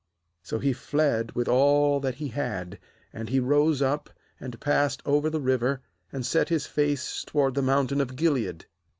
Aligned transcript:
aSo 0.43 0.59
he 0.59 0.73
fled 0.73 1.33
with 1.33 1.47
all 1.47 1.99
that 1.99 2.15
he 2.15 2.29
had; 2.29 2.79
and 3.13 3.29
he 3.29 3.39
rose 3.39 3.83
up, 3.83 4.09
and 4.39 4.59
passed 4.59 4.99
over 5.05 5.29
athe 5.29 5.45
River, 5.45 5.79
and 6.11 6.25
set 6.25 6.49
his 6.49 6.65
face 6.65 7.23
toward 7.23 7.53
the 7.53 7.61
mountain 7.61 8.01
of 8.01 8.15
Gilead. 8.15 8.65